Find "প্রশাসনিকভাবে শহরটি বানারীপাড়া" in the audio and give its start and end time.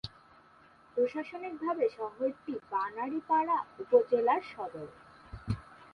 0.97-3.57